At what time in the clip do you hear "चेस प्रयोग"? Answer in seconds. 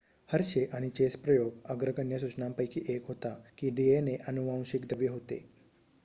0.89-1.59